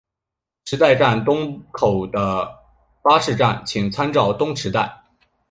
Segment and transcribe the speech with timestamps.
[0.65, 2.49] 池袋站东口的
[3.03, 4.91] 巴士站请参照东池袋。